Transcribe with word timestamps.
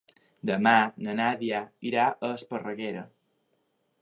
Demà 0.49 0.71
na 1.07 1.15
Nàdia 1.19 1.61
irà 1.91 2.09
a 2.09 2.33
Esparreguera. 2.39 3.09